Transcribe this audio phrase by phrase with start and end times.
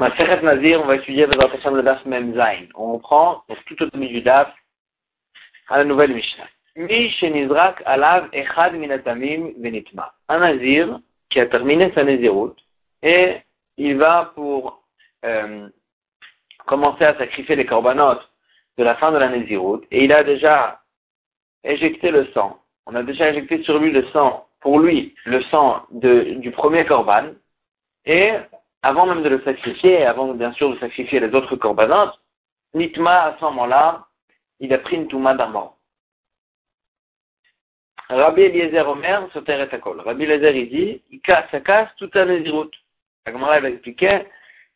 [0.00, 2.66] Ma Nazir, on va étudier la de Daf Memzain.
[2.76, 4.48] On reprend donc, tout au début du Daf
[5.68, 6.46] à la nouvelle Mishnah.
[7.84, 10.14] Alav Echad Minatamim Venitma.
[10.28, 11.00] Un Nazir
[11.30, 12.54] qui a terminé sa Nézirut
[13.02, 13.38] et
[13.76, 14.84] il va pour
[15.24, 15.68] euh,
[16.66, 18.30] commencer à sacrifier les corbanotes
[18.76, 20.80] de la fin de la Nézirut et il a déjà
[21.64, 22.60] éjecté le sang.
[22.86, 26.86] On a déjà éjecté sur lui le sang, pour lui, le sang de, du premier
[26.86, 27.32] corban
[28.04, 28.34] et
[28.82, 32.18] avant même de le sacrifier, avant bien sûr de sacrifier les autres corbanotes,
[32.74, 34.06] Nitma, à ce moment-là,
[34.60, 35.78] il a pris une touma d'un mort.
[38.10, 40.00] Rabbi Eliezer Omer, Soter et Akol.
[40.00, 42.70] Rabbi Eliezer, il dit, il casse, ça casse toute la Nézirut.
[43.26, 44.26] La Gemara, va expliquer,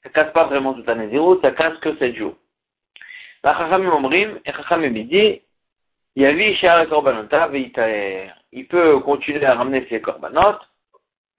[0.02, 2.36] ça casse pas vraiment toute la Nézirut, ça casse que 7 jours.
[3.44, 5.42] La Chachamim Omrim, et Chachamim dit,
[6.16, 8.30] Yavi Shar Korbanota, Veitaer.
[8.52, 10.62] Il peut continuer à ramener ses corbanotes,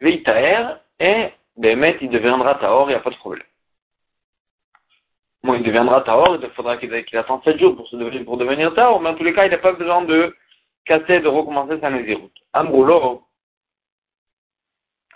[0.01, 3.45] Veitaer, et Bémet, il deviendra Taor, il n'y a pas de problème.
[5.43, 8.73] Bon, il deviendra Taor, il faudra qu'il attende 7 jours pour, se devenir, pour devenir
[8.73, 10.35] Taor, mais en tous les cas, il n'a pas besoin de
[10.85, 12.31] casser, de recommencer sa Nézirut.
[12.53, 13.23] Amroulo,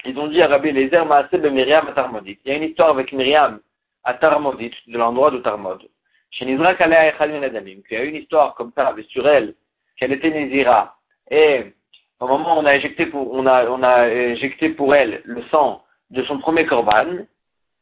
[0.05, 2.39] ils ont dit à Rabbi Lezer Maaseh de Myriam à Tarmodit.
[2.45, 3.59] Il y a une histoire avec Myriam
[4.03, 5.87] à Tarmodit, de l'endroit de Tarmod.
[6.29, 9.55] Chez qu'il y a une histoire comme ça, sur elle,
[9.97, 10.97] qu'elle était Nézira,
[11.31, 11.73] et
[12.19, 15.41] au moment où on a éjecté pour, on a, on a éjecté pour elle le
[15.43, 17.25] sang de son premier korban,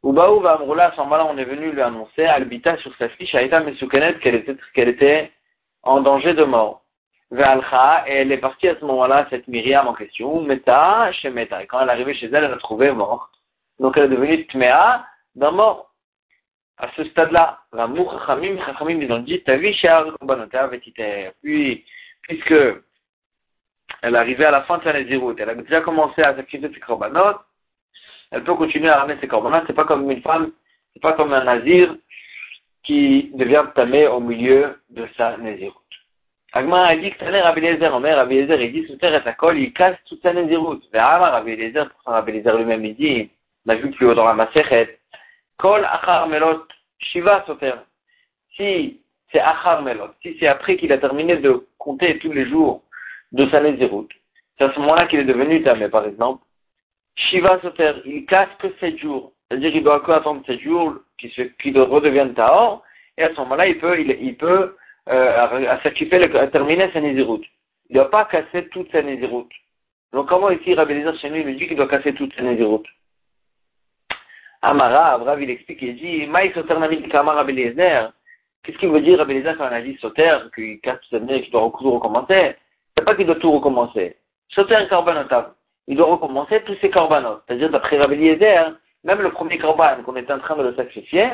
[0.04, 3.60] Ubaou va à ce moment-là, on est venu lui annoncer, Albita sur sa fiche, Aïta
[3.62, 5.32] Mesoukanet, qu'elle était, qu'elle était
[5.82, 6.84] en danger de mort.
[7.32, 11.64] Ve'alcha, et elle est partie à ce moment-là, cette Myriam en question, Meta, chez Meta.
[11.64, 13.32] Et quand elle est arrivée chez elle, elle a trouvé morte.
[13.80, 15.92] Donc elle est devenue Tmea d'un mort.
[16.78, 19.76] À ce stade-là, la Chachamim, Chachamim, ils ont dit, ta vie,
[21.42, 21.86] Puis,
[22.22, 22.56] puisque
[24.02, 26.80] elle arrivée à la fin de sa Nézirut, elle a déjà commencé à s'activer ses
[26.80, 27.40] korbanot,
[28.36, 29.64] elle peut continuer à ramener ses corbanotes.
[29.66, 30.52] C'est pas comme une femme,
[30.94, 31.96] c'est pas comme un nazir
[32.84, 35.74] qui devient tamé au milieu de sa nazirut.
[36.52, 39.58] Agma a dit que Rabbi Eliezer, Omer, Rabbi Eliezer, il dit, sous terre et colle,
[39.58, 40.82] il casse toute sa nazirut.
[40.92, 43.30] Ve'ama Rabbi Eliezer, pour Rabbi Eliezer lui-même, il dit,
[43.66, 45.00] on a vu plus haut dans la Masechet,
[45.58, 46.66] kol achar melot,
[47.00, 47.76] shiva soter.
[48.58, 49.00] Si
[49.32, 52.84] c'est achar melot, si c'est après qu'il a terminé de compter tous les jours
[53.32, 54.10] de sa nazirut,
[54.58, 56.44] c'est à ce moment-là qu'il est devenu tamé, par exemple,
[57.16, 59.32] Shiva Soter, il casse que 7 jours.
[59.50, 62.84] C'est-à-dire qu'il doit encore attendre 7 jours qu'il redevienne Tahor,
[63.18, 64.76] et à ce moment-là, il peut, il, peut
[65.10, 67.42] euh, à terminer sa Nézirut.
[67.90, 69.48] Il ne doit pas casser toute sa Nézirut.
[70.12, 72.84] Donc comment ici Rabbi chez nous, il dit qu'il doit casser toute sa Nézirut?
[74.62, 76.76] Amara, Avrav, il explique, il dit, Maï Soter
[77.10, 77.56] Kamar Rabbi.
[78.64, 81.44] Qu'est-ce qu'il veut dire Rabbi quand on a dit Soter, qu'il casse toute sa Nézirut,
[81.44, 82.56] qu'il doit tout recommencer?
[82.98, 84.18] C'est pas qu'il doit tout recommencer.
[84.50, 85.54] Soter Karbanotav
[85.88, 87.44] il doit recommencer tous ses corbanotes.
[87.48, 88.74] C'est-à-dire, d'après Rabbi Eliezer,
[89.04, 91.30] même le premier corban qu'on est en train de le sacrifier,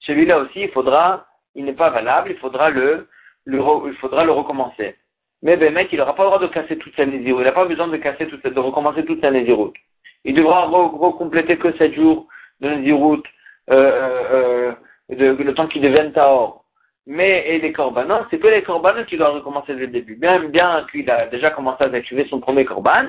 [0.00, 3.08] celui-là aussi, il faudra, il n'est pas valable, il faudra le,
[3.46, 4.96] il faudra le recommencer.
[5.42, 7.42] Mais ben, mec, il n'aura pas le droit de casser toute sa nésiroute.
[7.42, 9.76] Il n'a pas besoin de casser toute, de recommencer toute sa nésiroute.
[10.24, 12.26] Il devra recompléter que 7 jours
[12.60, 13.24] de nésiroute,
[13.70, 14.72] euh, euh,
[15.12, 16.64] euh, le temps qu'il devienne taor.
[17.06, 20.16] Mais, et les corbanotes, c'est que les corbanotes qui doivent recommencer dès le début.
[20.16, 23.06] Bien, bien qu'il a déjà commencé à activer son premier corban,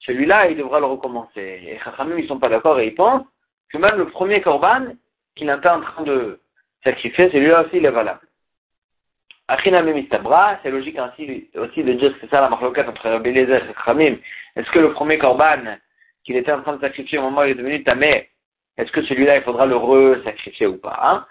[0.00, 1.60] celui-là, il devra le recommencer.
[1.66, 3.26] Et Chachamim, ils sont pas d'accord et ils pensent
[3.72, 4.94] que même le premier korban
[5.34, 6.40] qu'il est en train de
[6.84, 8.20] sacrifier, celui-là aussi, il est valable.
[9.48, 13.74] c'est logique ainsi aussi de dire que c'est ça la marloquette entre Rabbi Eliezer et
[13.74, 14.16] Chachamim.
[14.56, 15.76] Est-ce que le premier korban
[16.24, 18.28] qu'il était en train de sacrifier au moment où il est devenu tamé,
[18.76, 21.26] est-ce que celui-là, il faudra le re-sacrifier ou pas hein?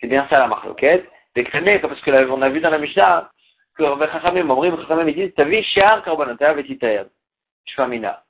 [0.00, 1.06] C'est bien ça la marloquette.
[1.34, 3.30] Parce que on a vu dans la Mishnah
[3.76, 4.48] que Rabbi Chachamim,
[4.82, 7.00] Chachamim, ils disent, t'as vu, Shiar Korbanot, et
[7.68, 8.22] Shvamina.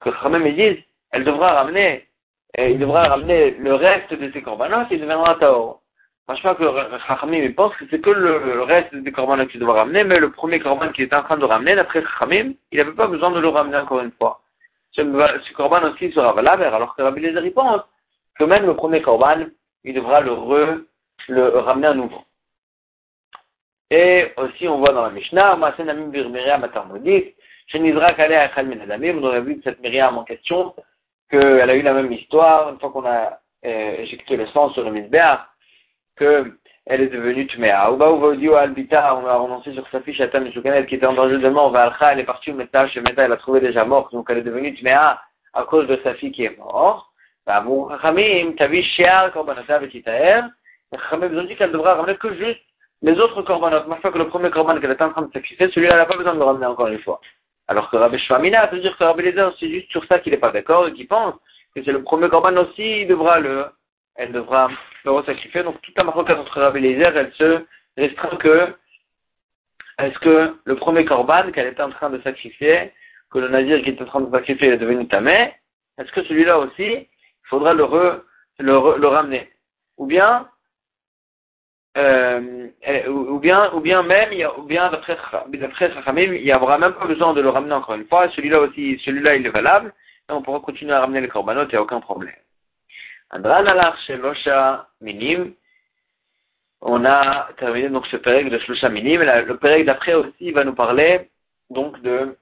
[0.00, 0.82] Que Khamem disent,
[1.12, 2.08] elle devra ramener,
[2.58, 5.82] il devra ramener le reste de ses corbanotes et il deviendra Taor.
[6.24, 6.64] Franchement, que
[7.06, 10.60] Chachamim pense que c'est que le, reste des corbanotes qu'il devra ramener, mais le premier
[10.60, 13.48] corban qu'il était en train de ramener, d'après Chachamim, il n'avait pas besoin de le
[13.48, 14.40] ramener encore une fois.
[14.92, 17.82] Ce, corban aussi sera valable, alors que Rabbi Lézer pense
[18.38, 19.46] que même le premier corban,
[19.84, 22.22] il devra le ramener à nouveau.
[23.94, 27.34] Et aussi, on voit dans la Mishnah, Masen Amim Birmiriam Atarmodit,
[27.66, 30.74] chez Nizrak Alea on aurait vu cette Myriam en question,
[31.30, 34.82] qu'elle a eu la même histoire, une fois qu'on a euh, éjecté le sang sur
[34.84, 35.46] le Mizbeah,
[36.16, 36.54] qu'elle
[36.86, 37.92] est devenue Tmea.
[37.92, 41.36] Ou Uva Albita, on a renoncé sur sa fiche Atam Mishukanet qui était en danger
[41.36, 44.08] de mort, Valcha, elle est partie au Meta, chez Meta, elle a trouvé déjà mort,
[44.10, 45.20] donc elle est devenue Tmea
[45.52, 47.06] à cause de sa fille qui est morte.
[47.46, 50.44] Bah, Chachamim, Tavi Shear, Korbanata, Vetitaer,
[50.94, 52.62] Chachamim, ils ont dit qu'elle devra ramener que juste
[53.02, 53.86] les autres korbanot.
[53.88, 56.16] Ma fois que le premier korban qu'elle était en train de sacrifier, celui-là, n'a pas
[56.16, 57.20] besoin de le ramener encore une fois.
[57.68, 60.38] Alors que Rabbi Shvamina veut dire que Rabbi Lezer, c'est juste sur ça qu'il n'est
[60.38, 61.34] pas d'accord et qu'il pense
[61.74, 63.66] que c'est le premier corban aussi, il devra le
[64.16, 64.68] elle devra
[65.04, 65.62] le resacrifier.
[65.62, 67.64] Donc toute la marocaine entre Rabbi Eliezer, elle se
[67.96, 68.74] restreint que
[69.98, 72.92] est-ce que le premier korban qu'elle était en train de sacrifier,
[73.30, 75.54] que le nazir qui était en train de sacrifier est devenu tamé,
[75.98, 77.08] est-ce que celui-là aussi, il
[77.44, 77.86] faudra le,
[78.58, 79.50] le, le ramener?
[79.98, 80.48] Ou bien,
[81.96, 82.68] euh,
[83.08, 87.34] ou bien, ou bien même, ou bien d'après Chachamim, il n'y aura même pas besoin
[87.34, 88.30] de le ramener encore une fois.
[88.30, 89.92] Celui-là aussi, celui-là, il est valable.
[90.28, 92.34] Et on pourra continuer à ramener les korbanot, il n'y a aucun problème.
[95.00, 95.52] Minim.
[96.84, 99.22] On a terminé donc ce pérec de shelosha minim.
[99.22, 101.30] Le pérec d'après aussi va nous parler
[101.70, 102.36] donc de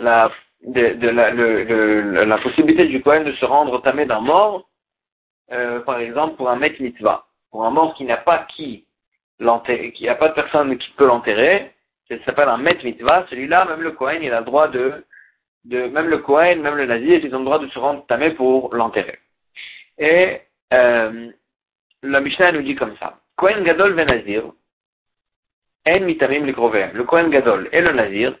[0.00, 0.30] la,
[0.64, 4.68] de, de la, le, la possibilité du Kohen de se rendre tamé d'un mort,
[5.52, 8.84] euh, par exemple pour un mec mitzvah pour un mort qui n'a pas qui
[9.38, 11.72] l'enterrer, qui n'a pas de personne qui peut l'enterrer,
[12.08, 15.04] ça s'appelle un met mitzvah, celui-là, même le Kohen, il a le droit de,
[15.64, 18.32] de, même le Kohen, même le Nazir, ils ont le droit de se rendre tamé
[18.32, 19.20] pour l'enterrer.
[19.98, 20.40] Et,
[20.72, 21.30] euh,
[22.02, 23.20] la Mishnah nous dit comme ça.
[23.36, 24.42] Kohen Gadol ve Nazir,
[25.86, 28.36] en mitamim Le Kohen Gadol et le Nazir,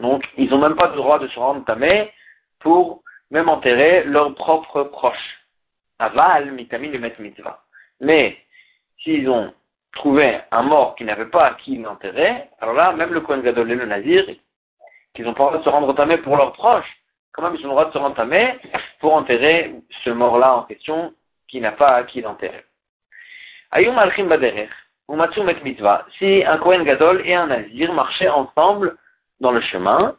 [0.00, 2.10] donc, ils n'ont même pas le droit de se rendre tamé
[2.58, 5.38] pour même enterrer leurs propres proches.
[6.00, 7.62] Aval mitamim le met mitzvah.
[8.02, 8.36] Mais
[8.98, 9.54] s'ils ont
[9.94, 13.70] trouvé un mort qui n'avait pas à qui l'enterrer, alors là, même le Kohen Gadol
[13.70, 14.26] et le Nazir,
[15.14, 16.90] qu'ils n'ont pas le droit de se rendre tamé pour leurs proches,
[17.32, 18.58] quand même ils ont le droit de se rendre tamé
[19.00, 21.14] pour enterrer ce mort-là en question
[21.48, 22.64] qui n'a pas à qui l'enterrer?
[23.70, 24.68] Ayum alchim baderer,
[25.08, 26.06] ou met mitzvah.
[26.18, 28.96] Si un Kohen Gadol et un Nazir marchaient ensemble
[29.40, 30.16] dans le chemin,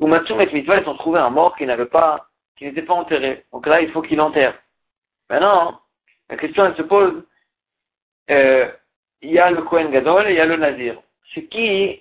[0.00, 0.20] ou met
[0.52, 3.44] mitzvah, ils ont trouvé un mort qui n'avait pas, qui n'était pas enterré.
[3.52, 4.54] Donc là, il faut qu'il enterre.
[5.28, 5.80] Maintenant,
[6.30, 7.22] la question, elle se pose,
[8.28, 11.00] il y a le Kohen Gadol et il y a le Nazir.
[11.34, 12.00] C'est qui,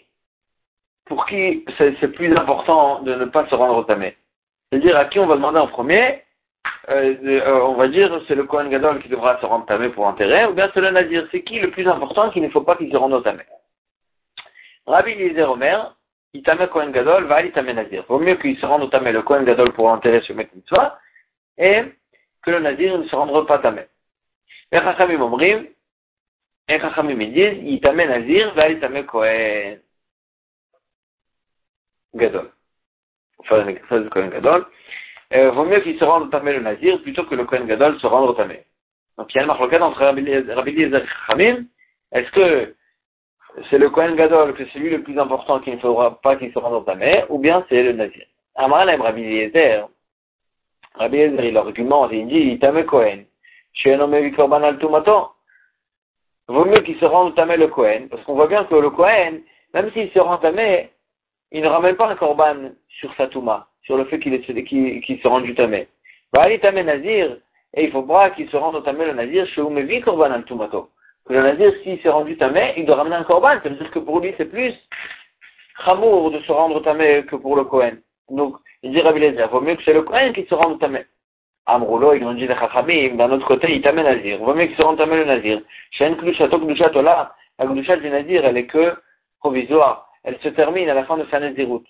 [1.05, 4.15] pour qui c'est plus important de ne pas se rendre au tamé
[4.69, 6.23] C'est-à-dire à qui on va demander en premier
[6.89, 10.05] euh, euh, On va dire c'est le Kohen Gadol qui devra se rendre tamé pour
[10.05, 11.27] enterrer, ou bien c'est le Nazir?
[11.31, 13.43] C'est qui le plus important qu'il ne faut pas qu'il se rende au tamé
[14.87, 15.95] Rabbi Eliezer Omer,
[16.33, 18.03] il tamé Kohen Gadol, va il tamé Nazir.
[18.07, 20.49] Vaut mieux qu'il se rende au tamé le Kohen Gadol pour enterrer ce mec
[21.57, 21.83] et
[22.43, 23.87] que le Nazir ne se rendra pas tamé.
[24.71, 25.67] Les Chachamim Omrim,
[26.67, 29.79] les Chachamim ils disent, il t'amène Nazir, va il t'amène Kohen
[32.13, 32.51] Gadol.
[33.39, 34.65] Enfin, ça du Kohen Gadol.
[35.31, 38.07] Vaut mieux qu'il se rende au Tamé le Nazir plutôt que le Kohen Gadol se
[38.07, 38.63] rende au Tamé.
[39.17, 41.65] Donc il y a une marque entre Rabbi Eliezer et Chachamim.
[42.11, 42.75] Est-ce que
[43.69, 46.51] c'est le Kohen Gadol que c'est lui le plus important qu'il ne faudra pas qu'il
[46.53, 48.25] se rende au Tamé ou bien c'est le Nazir?
[48.55, 49.87] Amaral aime Rabbi Eliezer.
[50.95, 53.25] Rabbi Eliezer, il argumente, il dit, il t'amène Kohen.
[56.47, 59.41] Vaut mieux qu'il se rende tamé le Kohen, parce qu'on voit bien que le Kohen,
[59.73, 60.91] même s'il se rend tamé,
[61.51, 65.27] il ne ramène pas un korban sur sa touma, sur le fait qu'il qu se
[65.27, 65.87] rende du tamé.
[66.35, 67.37] Va aller tamé nazir,
[67.73, 70.89] et il faut voir qu'il se rende tamé le nazir, chez Umevi korban al tumato.
[71.27, 73.99] Le nazir, s'il s'est rendu tamé, il doit ramener un korban, ça veut dire que
[73.99, 74.73] pour lui, c'est plus
[75.83, 78.01] chamour de se rendre tamé que pour le Kohen.
[78.29, 79.19] Donc, il dit Rabbi
[79.51, 81.05] vaut mieux que c'est le Kohen qui se rende tamé.
[81.67, 84.37] Amroulo, ils ont dit les Chachamim, d'un autre côté, il t'amène Nazir.
[84.37, 85.61] Vaut mieux qu'ils se rendent le Nazir.
[85.91, 88.93] Shen Klushato Klushatola, la Klushat du Nazir, elle est que
[89.39, 90.07] provisoire.
[90.23, 91.83] Elle se termine à la fin de sa Nazirut.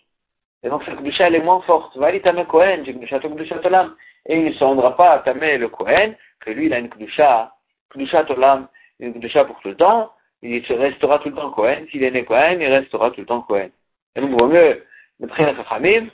[0.63, 1.95] Et donc, cette Klusha, elle est moins forte.
[1.97, 3.95] Va aller tamer Kohen, j'ai Klushato Klushatolam.
[4.27, 6.89] Et il ne se rendra pas à tamer le Kohen, que lui, il a une
[6.89, 7.51] Klusha,
[7.89, 8.67] Klushatolam,
[8.99, 10.11] une Klusha pour tout le temps.
[10.41, 11.85] Il se restera tout le temps Kohen.
[11.91, 13.71] S'il est né Kohen, il restera tout le temps Kohen.
[14.15, 14.85] Et donc, vaut mieux,
[15.19, 16.07] d'après les Chachamim,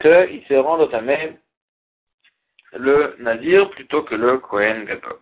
[0.00, 0.88] qu'il se rende au
[2.72, 5.18] le Nazir plutôt que le Kohen Gadol.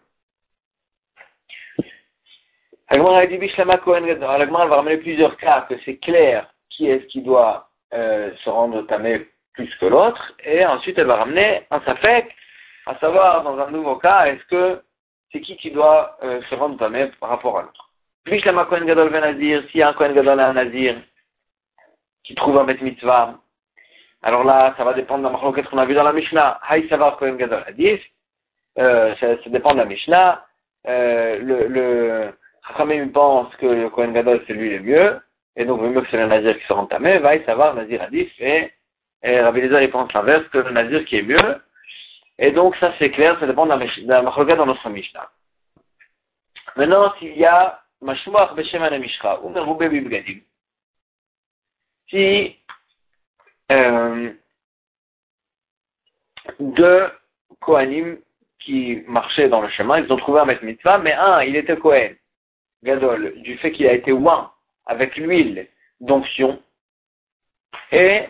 [2.88, 4.42] Agmar dit Bishlama Kohen Gadol.
[4.42, 8.82] Agmar va ramener plusieurs cas que c'est clair qui est-ce qui doit euh, se rendre
[8.86, 12.34] tamé plus que l'autre, et ensuite elle va ramener un safek,
[12.86, 14.82] à savoir dans un nouveau cas, est-ce que
[15.30, 17.90] c'est qui qui doit euh, se rendre tamé par rapport à l'autre.
[18.24, 20.96] Bishlama Kohen Gadol Nazir, s'il a un Kohen Gadol et un Nazir
[22.24, 23.38] qui trouve un Bet Mitzvah,
[24.24, 26.58] alors là, ça va dépendre de la marloquette qu'on a vu dans la Mishnah.
[26.66, 28.00] Haï savar Kohen Gadol Hadith.
[28.78, 30.46] Euh, ça, ça, dépend de la Mishnah.
[30.88, 32.32] Euh, le, le
[32.66, 35.20] Chachamim pense que le Kohen Gadol c'est lui le mieux.
[35.56, 37.22] Et donc, le mieux que c'est le Nazir qui se rend tamé.
[37.22, 38.32] Haï savar Nazir Hadith.
[38.38, 38.72] Et,
[39.22, 41.60] et Rabbi Lézer, il pense l'inverse, que le Nazir qui est mieux.
[42.38, 45.28] Et donc, ça c'est clair, ça dépend de la, la dans notre Mishnah.
[46.76, 50.40] Maintenant, s'il y a Mashmuach Beshem Mishra, ou Merubé Bibgadim.
[52.08, 52.56] Si
[53.72, 54.30] euh,
[56.60, 57.06] deux
[57.60, 58.18] Kohanim
[58.60, 61.76] qui marchaient dans le chemin, ils ont trouvé un maître mitzvah, mais un, il était
[61.76, 62.14] Kohen,
[62.82, 64.50] Gadol, du fait qu'il a été oint
[64.86, 65.68] avec l'huile
[66.00, 66.62] d'onction,
[67.92, 68.24] et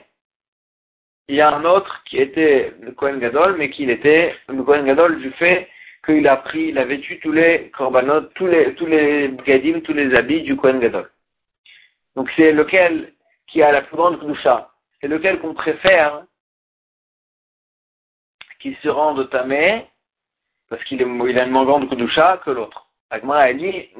[1.28, 4.84] il y a un autre qui était le Kohen Gadol, mais qui était le Kohen
[4.84, 5.68] Gadol du fait
[6.04, 9.94] qu'il a pris, il a vêtu tous les korbanot, tous les, tous les gadim, tous
[9.94, 11.10] les habits du Kohen Gadol.
[12.14, 13.12] Donc c'est lequel
[13.46, 14.70] qui a la plus grande kudusha.
[15.04, 16.24] C'est lequel qu'on préfère
[18.58, 19.86] qui se rende tamé,
[20.70, 22.88] parce qu'il il a une grande kudusha que l'autre.
[23.10, 23.90] Dit,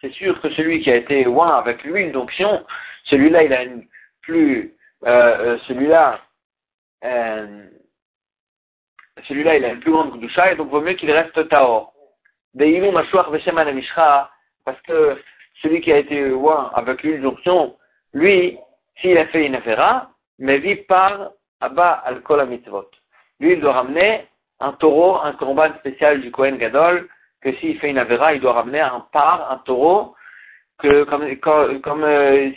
[0.00, 2.64] C'est sûr que celui qui a été oint avec l'huile d'onction,
[3.04, 3.86] celui-là il a une
[4.22, 6.18] plus, euh, euh celui-là,
[7.04, 7.66] euh,
[9.28, 11.92] celui-là, il a une plus grande Kudusha, et donc vaut mieux qu'il reste Taor.
[14.64, 15.22] Parce que
[15.60, 17.76] celui qui a été loin avec l'huile d'onction,
[18.14, 18.58] lui,
[19.00, 20.08] s'il a fait une affaire,
[20.38, 21.30] mais par
[21.60, 22.90] Abba al Mitzvot.
[23.40, 24.26] Lui, il doit ramener
[24.60, 27.08] un taureau, un corban spécial du Kohen Gadol,
[27.40, 30.14] que s'il fait une avera, il doit ramener un par, un taureau,
[30.78, 32.50] que comme, comme, comme, euh,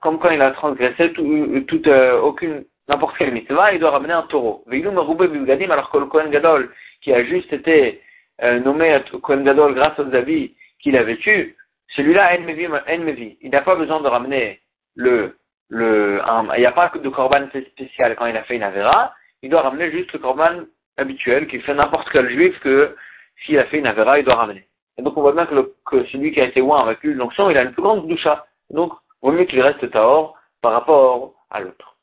[0.00, 4.12] comme quand il a transgressé tout, toute, euh, aucune n'importe quelle mitzvah, il doit ramener
[4.12, 4.64] un taureau.
[4.70, 6.70] Alors que le Kohen Gadol,
[7.00, 8.02] qui a juste été
[8.42, 11.56] euh, nommé Kohen Gadol grâce aux habits qu'il a vêtus,
[11.96, 14.60] celui-là, il n'a pas besoin de ramener
[14.94, 15.36] le,
[15.70, 19.62] il n'y a pas de korban spécial quand il a fait une avera, il doit
[19.62, 20.64] ramener juste le korban
[20.96, 22.96] habituel qu'il fait n'importe quel juif que
[23.44, 24.68] s'il a fait une avera, il doit ramener.
[24.96, 27.58] Et donc on voit bien que, celui qui a été oint avec lui l'onction, il
[27.58, 28.46] a une plus grande doucha.
[28.70, 28.92] Donc,
[29.22, 31.96] vaut mieux qu'il reste taor par rapport à l'autre.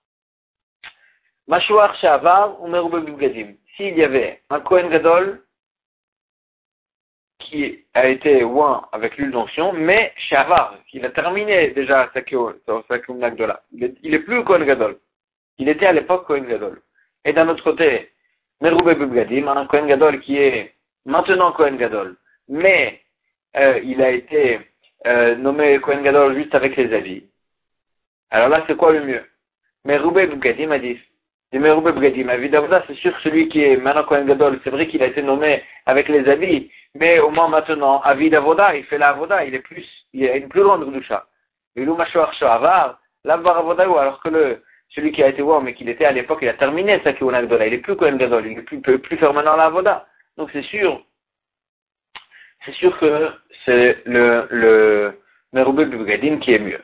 [1.48, 2.70] Mashouar Shavar ou.
[3.75, 5.41] S'il y avait un Kohen Gadol
[7.51, 12.22] qui a été oint avec l'huile d'onction, mais Shavar, il a terminé déjà sa
[13.13, 13.62] Nagdola.
[13.74, 14.98] Il est plus Kohen Gadol.
[15.58, 16.81] Il était à l'époque Kohen Gadol.
[17.25, 18.10] Et d'un autre côté,
[18.62, 20.74] Merube Gadim, un Kohen Gadol qui est
[21.05, 22.15] maintenant Kohen Gadol,
[22.48, 23.01] mais
[23.58, 24.62] euh, il a été
[25.05, 27.24] euh, nommé Kohen Gadol juste avec les avis.
[28.29, 29.25] Alors là, c'est quoi le mieux?
[29.84, 30.98] Merube Gadim a dit
[31.53, 36.08] c'est sûr celui qui est maintenant Kohen Gadol, c'est vrai qu'il a été nommé avec
[36.08, 39.86] les habits, mais au moins maintenant, Avid Avoda, il fait la Avoda, il est plus,
[40.13, 41.25] il a une plus grande Gdusha.
[41.77, 41.98] Alors
[44.24, 47.01] que le, celui qui a été voir, mais qu'il était à l'époque, il a terminé
[47.03, 49.65] sa Kohen Gadol, il est plus Kohen Gadol, il ne peut plus faire maintenant la
[49.65, 50.08] Avoda.
[50.38, 51.03] Donc c'est sûr,
[52.65, 53.29] c'est sûr que
[53.65, 55.20] c'est le, le
[55.51, 55.89] Merubé
[56.39, 56.81] qui est mieux.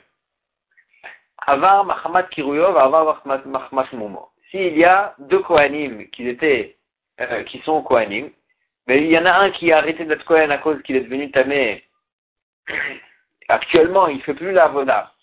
[1.46, 6.78] Avar Mahamat Kiruyov, Avar Mahamat Mumo s'il y a deux Kohanim qui étaient,
[7.20, 8.30] euh, qui sont Kohanim,
[8.88, 11.02] mais il y en a un qui a arrêté d'être Kohen à cause qu'il est
[11.02, 11.84] devenu Tamé.
[13.50, 15.14] Actuellement, il ne fait plus la Voda.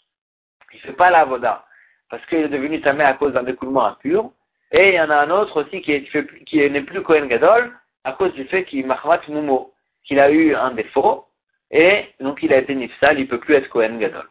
[0.72, 1.64] Il ne fait pas la Voda.
[2.10, 4.32] Parce qu'il est devenu Tamé à cause d'un découlement impur.
[4.70, 7.72] Et il y en a un autre aussi qui, est, qui n'est plus Kohen Gadol
[8.04, 9.72] à cause du fait qu'il Mahmat Mumo,
[10.04, 11.26] qu'il a eu un défaut.
[11.70, 14.28] Et donc il a été Nifsal, il ne peut plus être Kohen Gadol.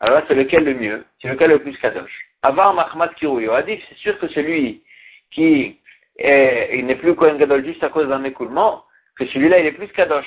[0.00, 1.04] Alors là, c'est lequel le mieux?
[1.20, 2.33] C'est lequel le plus Kadosh?
[2.44, 4.82] Avar Mahmad Kirouyo a dit c'est sûr que celui
[5.30, 5.78] qui
[6.20, 8.84] n'est plus Kohen Gadol juste à cause d'un écoulement,
[9.16, 10.26] que celui-là il est plus Kadosh.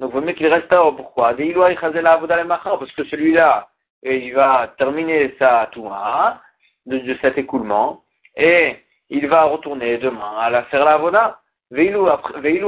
[0.00, 0.90] Donc il vaut mieux qu'il reste là.
[0.96, 1.34] Pourquoi?
[1.34, 3.68] Parce que celui-là,
[4.02, 6.42] il va terminer sa touma
[6.86, 8.02] de, cet écoulement
[8.36, 8.78] et
[9.08, 11.38] il va retourner demain à la faire la avoda.
[11.70, 12.08] Veilou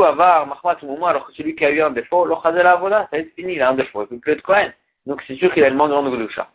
[0.05, 3.09] avar Mahmat Mouma, alors que celui qui a eu un défaut, le chazel la avoda,
[3.11, 4.73] ça est fini, il a un défaut, il peut plus être Kohen.
[5.05, 6.49] Donc c'est sûr qu'il a une moins grande Gdusha.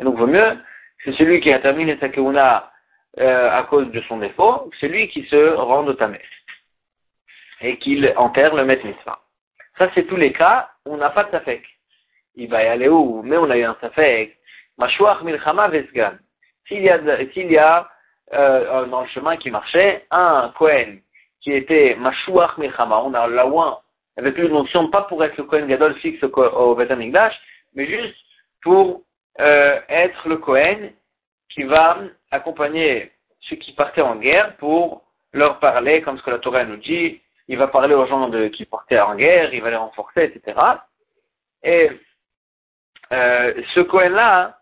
[0.00, 0.56] Et donc il vaut mieux
[1.04, 2.70] c'est celui qui a terminé sa keuna
[3.18, 6.20] euh, à cause de son défaut, c'est lui qui se rend au tamé
[7.60, 9.20] et qu'il enterre le maître mitzvah.
[9.78, 11.64] Ça, c'est tous les cas où on n'a pas de safek.
[12.36, 13.22] Il va y aller où?
[13.22, 14.36] Mais on a eu un safek.
[14.78, 16.14] Mashouach milchama vesgan.
[16.66, 16.98] S'il y a,
[17.32, 17.88] s'il y a
[18.32, 21.00] euh, dans le chemin qui marchait, un Kohen
[21.40, 23.78] qui était Mashouach milchama, on a la ouin
[24.16, 28.16] avec une notion pas pour être le Kohen Gadol fixe au, au mais juste
[28.62, 29.02] pour
[29.40, 30.90] euh, être le Cohen
[31.50, 31.98] qui va
[32.30, 33.10] accompagner
[33.40, 37.20] ceux qui partaient en guerre pour leur parler, comme ce que la Torah nous dit,
[37.48, 40.58] il va parler aux gens de, qui partaient en guerre, il va les renforcer, etc.
[41.62, 41.90] Et
[43.12, 44.58] euh, ce Cohen-là,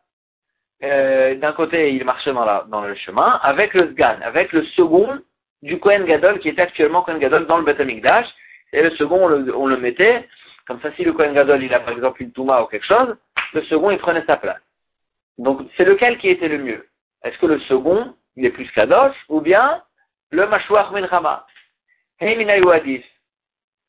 [0.83, 5.21] euh, d'un côté, il marchait dans, le chemin avec le Sgan, avec le second
[5.63, 8.27] du Cohen Gadol qui est actuellement Cohen Gadol dans le Beth Amikdash,
[8.73, 10.27] et le second, on le, on le mettait,
[10.67, 13.17] comme ça, si le Cohen Gadol, il a par exemple une Touma ou quelque chose,
[13.53, 14.61] le second, il prenait sa place.
[15.39, 16.87] Donc, c'est lequel qui était le mieux?
[17.25, 19.83] Est-ce que le second, il est plus kadosh, ou bien
[20.31, 21.47] le mashouach milchama
[22.21, 23.05] Hey minayu adif.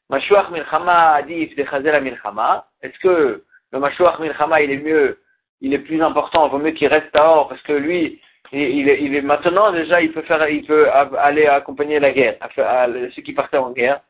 [0.10, 2.68] Mashouach milchama adif de milchama.
[2.82, 5.20] Est-ce que le mashouach milchama, il est mieux,
[5.62, 9.22] il est plus important, il vaut mieux qu'il reste dehors, parce que lui, il, est,
[9.22, 13.58] maintenant déjà, il peut faire, il peut aller accompagner la guerre, à, ceux qui partaient
[13.58, 14.02] en guerre.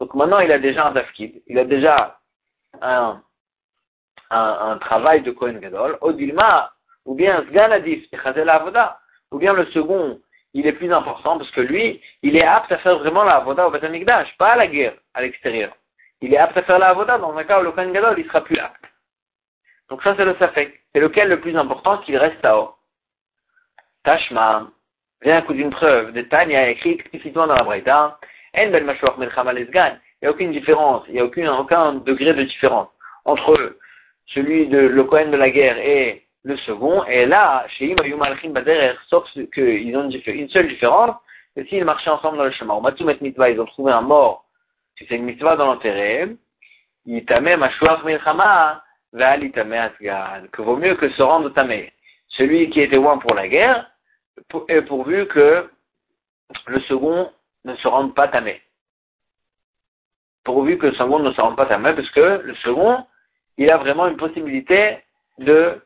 [0.00, 2.18] Donc maintenant, il a déjà un dafkid, il a déjà
[2.80, 3.22] un,
[4.80, 6.72] travail de Kohen Gadol, Odilma,
[7.04, 8.04] ou bien Sgan Adif,
[9.30, 10.20] ou bien le second,
[10.54, 13.66] il est plus important parce que lui, il est apte à faire vraiment la avoda
[13.66, 13.82] au Beth
[14.38, 15.74] pas à la guerre à l'extérieur.
[16.20, 18.26] Il est apte à faire la avoda dans un cas où le Kohen Gadol, il
[18.26, 18.84] sera plus apte.
[19.88, 20.80] Donc ça, c'est le Safek.
[20.92, 22.74] C'est lequel le plus important qu'il reste à haut?
[24.04, 24.68] Tashma,
[25.22, 26.12] vient un coup d'une preuve.
[26.12, 28.16] De Tanya écrit explicitement dans la ben
[28.54, 32.88] Il n'y a aucune différence, il n'y a aucun, aucun degré de différence
[33.24, 33.76] entre
[34.26, 37.04] celui de le Kohen de la guerre et le second.
[37.04, 41.16] Et là, chez Baderer, sauf qu'ils ont une seule différence,
[41.54, 42.74] c'est s'ils marchaient ensemble dans le chemin.
[42.74, 44.44] Au Matsumet Mitzvah, ils ont trouvé un mort,
[44.98, 46.28] si c'est une mitzvah dans l'enterré,
[47.06, 48.82] il tamé Mashuach Milchama,
[49.12, 51.92] Ve'al tamé Asgan, que vaut mieux que se rendre tamé.
[52.28, 53.90] Celui qui était loin pour la guerre,
[54.68, 55.68] et pourvu que
[56.66, 57.30] le second
[57.64, 58.60] ne se rende pas tamé.
[60.44, 63.06] Pourvu que le second ne se rende pas tamé, parce que le second,
[63.58, 64.98] il a vraiment une possibilité
[65.38, 65.80] de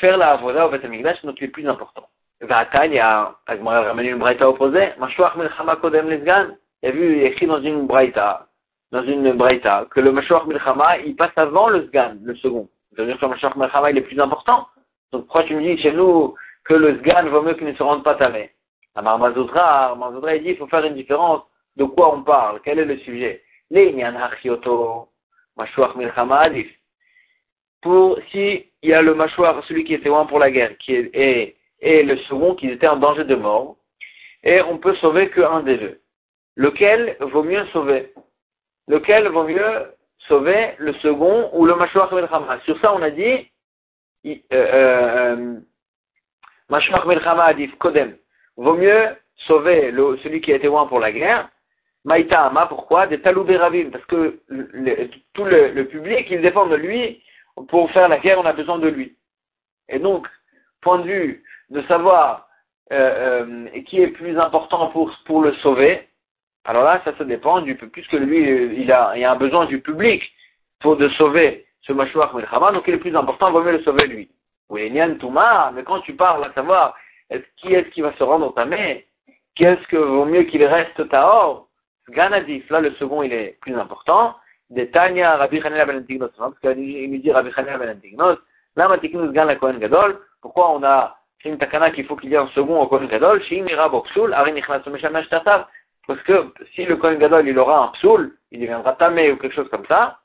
[0.00, 2.08] faire la avoda au Betamikdash, donc est plus important.
[2.40, 6.50] Vatan, il y a, Agmara ramené une braïta opposée, Mashuach Milchama Kodem Lesgan,
[6.82, 8.46] il y a vu écrit dans une braïta,
[8.92, 12.68] dans une braïta, que le Mashuach Milchama, il passe avant le Sgan, le second.
[12.94, 14.68] Ça veut dire que le Mashuach Milchama, il est plus important.
[15.12, 16.34] Donc pourquoi tu me dis chez nous
[16.64, 18.52] que le Sgan vaut mieux qu'il ne se rende pas tamé?
[18.98, 19.96] Amar Mazoudra,
[20.34, 21.42] il dit, il faut faire une différence
[21.76, 23.42] de quoi on parle, quel est le sujet?
[23.70, 25.08] L'Inyan Hachioto,
[25.56, 26.68] Mashuach Milchama Adif.
[27.80, 30.96] Pour, si il y a le mâchoire, celui qui était loin pour la guerre, qui
[30.96, 33.76] est, et, le second qui était en danger de mort,
[34.42, 36.00] et on peut sauver qu'un des deux.
[36.56, 38.12] Lequel vaut mieux sauver?
[38.88, 39.94] Lequel vaut mieux
[40.26, 42.58] sauver, le second ou le mâchoire Milchama?
[42.64, 43.48] Sur ça, on a dit,
[44.26, 45.60] euh, euh,
[46.68, 48.16] Adif, Kodem.
[48.58, 49.06] Vaut mieux
[49.46, 51.48] sauver celui qui était loin pour la guerre,
[52.04, 53.06] Maïta Ama, pourquoi?
[53.06, 53.56] Des Taloubé
[53.92, 54.40] parce que
[55.32, 57.22] tout le, le, public, il dépend de lui,
[57.68, 59.16] pour faire la guerre, on a besoin de lui.
[59.88, 60.26] Et donc,
[60.80, 62.48] point de vue de savoir
[62.92, 66.08] euh, euh, qui est plus important pour, pour le sauver,
[66.64, 69.80] alors là, ça, se dépend du puisque lui, il a, il a un besoin du
[69.80, 70.22] public
[70.80, 73.82] pour de sauver ce mâchoire Milchama, donc il est plus important, il vaut mieux le
[73.84, 74.28] sauver lui.
[74.70, 76.94] Nian Touma, mais quand tu parles à savoir
[77.30, 78.96] est qui est-ce qui va se rendre ta main,
[79.54, 81.68] qu'est-ce que vaut mieux qu'il reste Tahor,
[82.10, 84.34] Ganadif, là le second il est plus important,
[84.70, 88.38] de Tanya Rabbi Chanel ben Antignos, parce qu'il nous dit Rabbi Chanel ben Antignos,
[88.76, 92.30] Lama Tiknus Gan la Kohen Gadol, pourquoi on a fait une takana qu'il faut qu'il
[92.30, 94.34] y ait un second au Kohen Gadol, Shim Ira Boksul,
[95.30, 95.66] Tatav,
[96.06, 99.54] parce que si le Kohen Gadol il aura un psoul, il deviendra tamé ou quelque
[99.54, 100.18] chose comme ça,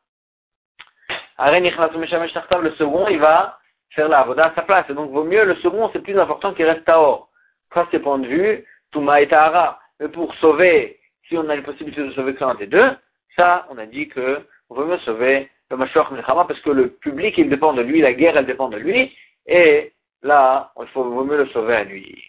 [1.38, 3.60] Tatav, le second, il va
[3.96, 6.54] faire la avoda à sa place, et donc vaut mieux le second, c'est plus important
[6.54, 7.30] qu'il reste Taor.
[7.74, 9.80] Ça c'est point de vue, Touma et Tahara.
[10.00, 12.92] Mais pour sauver, si on a une possibilité de sauver qu'un des deux,
[13.36, 16.90] ça, on a dit que on veut mieux sauver le Mashiach Milchama parce que le
[16.90, 21.04] public, il dépend de lui, la guerre, elle dépend de lui, et là, il faut,
[21.04, 22.24] vaut mieux le sauver à lui.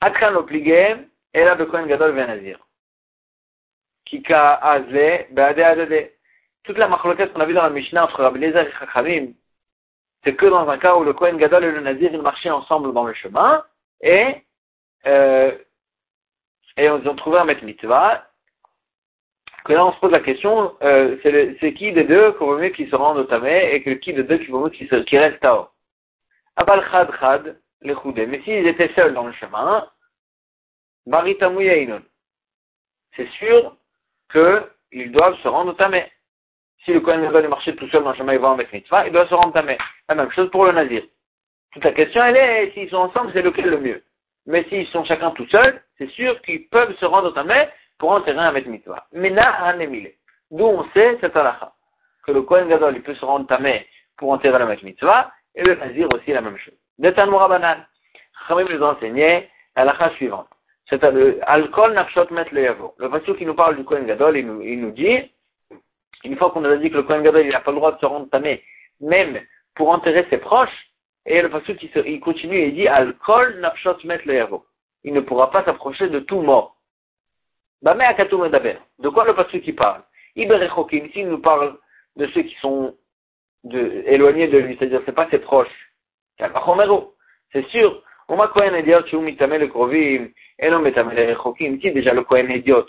[0.00, 0.96] Atkan obligé,
[1.32, 2.58] et là, Kohen Gadol Venazir.
[4.06, 6.10] Kika Azle.
[6.64, 9.32] Toute la machloquette qu'on a vu dans la Mishnah entre Rabbi Lezer et Chachamim,
[10.24, 12.92] c'est que dans un cas où le Kohen Gadol et le Nazir, ils marchaient ensemble
[12.92, 13.64] dans le chemin,
[14.00, 14.42] et,
[15.06, 15.52] euh,
[16.76, 18.26] et ils ont trouvé un maître mitzvah,
[19.64, 21.16] que là on se pose la question, euh,
[21.60, 24.12] c'est qui des deux qu'il vaut mieux qui se rende au tamé et que qui
[24.12, 25.68] des deux qui vaut mieux qui, se, reste tao.
[26.56, 28.26] Abal chad chad, les choudé.
[28.26, 29.88] Mais s'ils étaient seuls dans le chemin,
[31.06, 32.02] baritamouyaïnon.
[33.16, 33.76] C'est sûr
[34.30, 36.10] qu'ils doivent se rendre au tamé.
[36.84, 39.06] Si le Kohen Gadol est marché tout seul dans le chemin, il va avec mitzvah,
[39.06, 39.78] il doit se rendre tamé.
[40.08, 41.02] La même chose pour le nazir.
[41.72, 44.02] Toute la question, elle est, s'ils sont ensemble, c'est lequel le mieux?
[44.46, 47.68] Mais s'ils sont chacun tout seuls, c'est sûr qu'ils peuvent se rendre tamé
[47.98, 49.06] pour enterrer un Met Mitzvah.
[49.12, 49.74] Mena
[50.50, 51.72] D'où on sait cette halakha.
[52.26, 53.86] Que le Kohen Gadol, il peut se rendre tamé
[54.18, 56.74] pour enterrer le Met Mitzvah, et le Nazir aussi la même chose.
[56.98, 57.78] Netan Mourabanan.
[58.46, 60.48] Khamim nous enseignait halakha suivante.
[60.90, 62.94] C'est le alcool nafshot met le yavo.
[62.98, 65.30] Le passage qui nous parle du Kohen Gadol, il nous dit,
[66.22, 67.98] une fois qu'on a dit que le Kohen Gadol, il n'a pas le droit de
[67.98, 68.62] se rendre tamé,
[69.00, 69.40] même
[69.74, 70.90] pour enterrer ses proches,
[71.26, 74.64] et le passage il, il continue et il dit, alcool nafshot met le yavo.
[75.02, 76.76] Il ne pourra pas s'approcher de tout mort.
[77.82, 80.02] De quoi le pasuk qui parle?
[80.36, 81.76] Iberechokim, s'il nous parle
[82.16, 82.96] de ceux qui sont
[84.06, 85.92] éloignés de lui, c'est-à-dire c'est pas ses proches.
[87.52, 88.02] C'est sûr.
[88.28, 92.86] Oma Kohen Ediot, Shum Mitamel Krovim, Elom Mitamel Rechokim, si déjà le Kohen Ediot,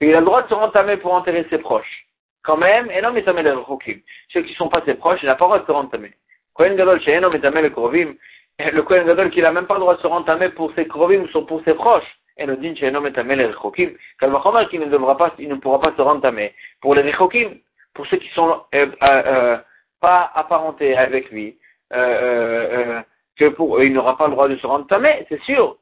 [0.00, 2.07] il a le droit de se rentamer pour enterrer ses proches.
[2.42, 4.00] Quand même, Elom Mitamel Rechokim.
[4.32, 6.12] Ceux qui sont pas ses proches, il n'a pas le droit de se rentamer.
[6.54, 8.14] Kohen Gadol, chez Elom Mitamel Krovim,
[8.58, 11.26] le Kohen Gadol qui n'a même pas le droit de se rentamer pour ses Krovim,
[11.34, 12.18] ou pour ses proches.
[12.38, 16.02] Enodin Shenom et Tamel Rechokim, Kalvachomer qui ne devra pas, il ne pourra pas se
[16.02, 16.54] rendre tamé.
[16.80, 17.58] Pour les Rechokim,
[17.94, 19.58] pour ceux qui sont euh, euh, euh,
[20.00, 21.58] pas apparentés avec lui,
[21.92, 23.02] euh, euh,
[23.36, 25.76] que pour il n'aura pas le droit de se rendre tamé, c'est sûr.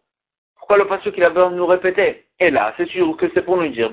[0.57, 2.25] Pourquoi le passage qu'il a besoin de nous répéter?
[2.41, 3.91] Et là, c'est sûr que c'est pour nous dire,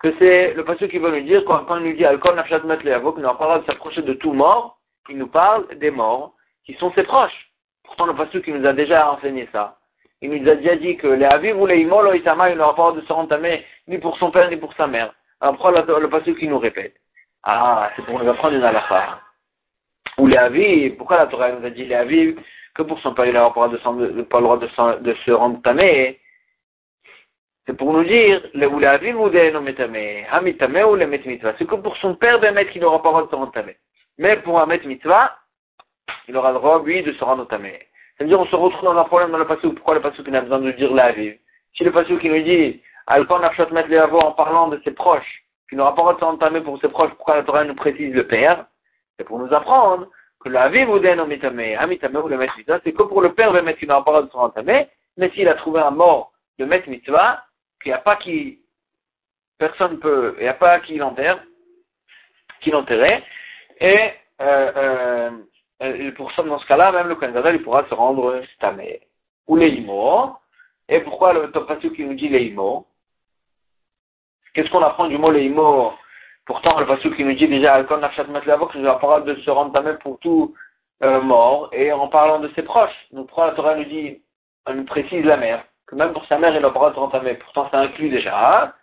[0.00, 2.90] que c'est le passage qui veut nous dire, quand, il nous dit Alkon Nafshat qu'il
[2.90, 6.34] n'a pas de s'approcher de tout mort, il nous parle des morts
[6.64, 7.50] qui sont ses proches.
[7.84, 9.76] Pourtant, le passage qui nous a déjà enseigné ça.
[10.22, 13.00] Il nous a déjà dit que les aviv ou les imol, il n'aura pas de
[13.02, 15.12] se rentamer ni pour son père ni pour sa mère.
[15.40, 16.94] Alors pourquoi le, le passage qui nous répète?
[17.42, 19.20] Ah, c'est pour nous apprendre une halakha.
[20.18, 22.38] Ou les aviv, pourquoi la Torah nous a dit les aviv
[22.74, 26.19] que pour son père il n'aura pas, pas, le droit de, de se rentamer?
[27.66, 28.98] C'est pour nous dire, le le.
[31.58, 33.76] C'est que pour son père, ben, il n'aura pas le droit de se rendre tamé.
[34.18, 35.36] Mais pour un met mitzvah,
[36.28, 37.78] il aura le droit, lui, de se rendre tamé.
[38.16, 39.62] C'est-à-dire, on se retrouve dans un problème dans le passé.
[39.62, 41.34] Pourquoi le passé qui n'a besoin de dire la vie?
[41.74, 45.44] Si le passé qui nous dit, Alpan Afshat met les en parlant de ses proches,
[45.68, 47.64] qu'il n'aura pas le droit de se rendre tamé pour ses proches, pourquoi la Torah
[47.64, 48.66] nous précise le père?
[49.16, 50.08] C'est pour nous apprendre
[50.40, 53.52] que la vie ou den hamitame ou le met mitzvah, c'est que pour le père,
[53.52, 54.88] ben, il n'aura pas le droit de se rendre tamé.
[55.16, 57.44] Mais s'il a trouvé un mort de met mitzvah,
[57.82, 58.60] qu'il n'y a pas qui,
[59.58, 61.42] personne peut, il n'y a pas qui l'enterre,
[62.60, 63.22] qui l'enterrait,
[63.80, 65.30] et, euh,
[65.82, 69.00] euh, pour ça, dans ce cas-là, même le Kohen il pourra se rendre tamé.
[69.48, 70.36] Ou leimo.
[70.88, 72.86] Et pourquoi le Topasuk qui nous dit leimo
[74.52, 75.94] Qu'est-ce qu'on apprend du mot leimo
[76.50, 79.50] Pourtant, le Pasuk qui nous dit déjà, Alkon Nafshat Matlavo, que nous pas de se
[79.50, 80.52] rendre tamé pour tout
[81.04, 83.06] euh, mort, et en parlant de ses proches.
[83.12, 84.20] Donc, pourquoi la Torah nous dit,
[84.66, 86.96] elle nous précise la mère que même pour sa mère, il pas le droit de
[86.96, 87.34] rentamer.
[87.34, 88.74] Pourtant, ça inclut déjà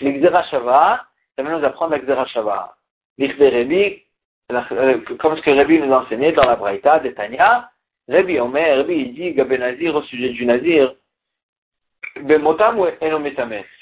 [0.00, 1.04] l'exerashava,
[1.36, 2.76] ça va nous apprendre l'exerashava.
[3.18, 3.40] L'Ichde
[4.52, 7.70] euh, comme ce que Rabbi nous a enseigné dans la Braïta de Tanya,
[8.08, 10.94] Rabbi Omer, Rabbi, il dit, Gabé Nazir, au sujet du Nazir,
[12.20, 12.86] Bemotam ou.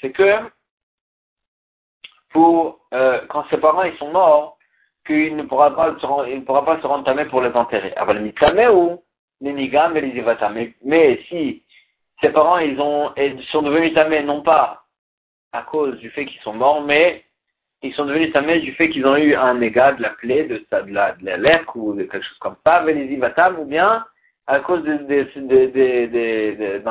[0.01, 0.37] C'est que,
[2.31, 4.57] pour, euh, quand ses parents, ils sont morts,
[5.05, 7.93] qu'il ne pourra pas se, il ne pourra pas se rentamer pour les enterrer.
[7.95, 8.13] Et
[9.41, 9.63] les
[10.83, 11.63] Mais si,
[12.21, 14.83] ses parents, ils ont, ils sont devenus tamés non pas
[15.51, 17.23] à cause du fait qu'ils sont morts, mais
[17.81, 20.57] ils sont devenus tamés du fait qu'ils ont eu un égat de la plaie, de,
[20.57, 24.05] de, la, de la ou de quelque chose comme ça, ou bien
[24.47, 25.07] à cause d'un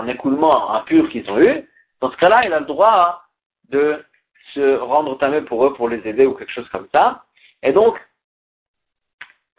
[0.08, 1.68] écoulement impur qu'ils ont eu.
[2.00, 3.22] Dans ce cas-là, il a le droit
[3.70, 4.04] de
[4.52, 7.24] se rendre tamé pour eux, pour les aider ou quelque chose comme ça.
[7.62, 7.96] Et donc,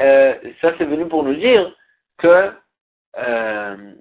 [0.02, 1.74] euh, ça c'est venu pour nous dire
[2.18, 2.52] que
[3.18, 3.94] euh,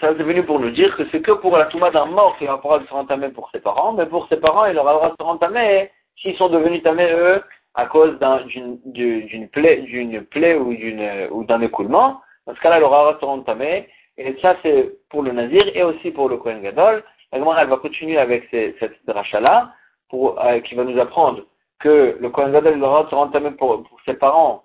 [0.00, 2.48] ça c'est venu pour nous dire que c'est que pour la Touma d'un mort qu'il
[2.48, 4.92] aura le droit de se rentamer pour ses parents, mais pour ses parents, il aura
[4.92, 7.42] le droit de se rentamer s'ils sont devenus tamés, eux,
[7.74, 12.20] à cause d'une plaie, d'une plaie ou d'un écoulement.
[12.46, 13.88] Dans ce cas-là, il aura le droit de se rentamer.
[14.18, 17.02] Et ça, c'est pour le Nazir et aussi pour le Kohen Gadol.
[17.32, 19.72] La elle va continuer avec cette dracha-là,
[20.08, 21.42] pour, euh, qui va nous apprendre
[21.78, 24.64] que le Kohen Gadol aura le droit de se rentamer pour, pour ses parents.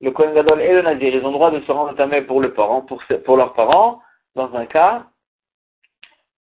[0.00, 2.54] Le Kohen Gadol et le Nazir, ils ont le droit de se rentamer pour, le
[2.54, 2.86] parent,
[3.24, 4.00] pour leurs parents,
[4.38, 5.06] dans un cas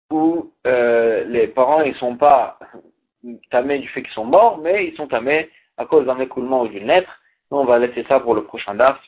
[0.10, 2.60] où euh, les parents ne sont pas
[3.52, 6.68] tamés du fait qu'ils sont morts, mais ils sont tamés à cause d'un écoulement ou
[6.68, 7.12] d'une lettre.
[7.52, 9.00] on va laisser ça pour le prochain DAF.